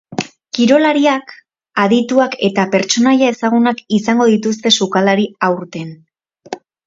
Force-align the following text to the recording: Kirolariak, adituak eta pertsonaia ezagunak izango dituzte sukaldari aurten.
Kirolariak, 0.57 1.33
adituak 1.83 2.37
eta 2.47 2.65
pertsonaia 2.77 3.29
ezagunak 3.35 3.83
izango 3.99 4.27
dituzte 4.33 4.73
sukaldari 4.81 5.27
aurten. 5.51 5.93